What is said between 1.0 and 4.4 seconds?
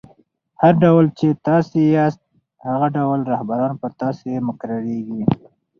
چي تاسي یاست؛ هغه ډول رهبران پر تاسي